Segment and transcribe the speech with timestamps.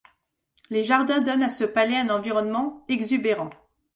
[0.71, 3.51] Les jardins donnent à ce palais un environnement exubérant.